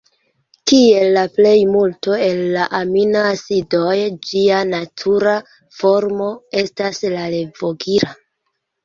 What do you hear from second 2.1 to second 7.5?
el la aminoacidoj, ĝia natura formo estas la